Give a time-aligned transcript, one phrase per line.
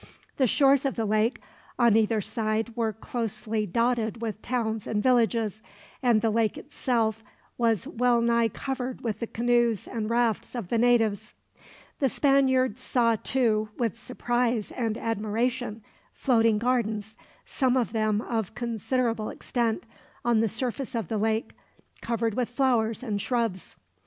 [0.37, 1.41] The shores of the lake
[1.77, 5.61] on either side were closely dotted with towns and villages,
[6.01, 7.23] and the lake itself
[7.55, 11.35] was well nigh covered with the canoes and rafts of the natives.
[11.99, 17.15] The Spaniards saw, too, with surprise and admiration, floating gardens
[17.45, 19.83] some of them of considerable extent
[20.25, 21.51] on the surface of the lake,
[22.01, 23.75] covered with flowers and shrubs.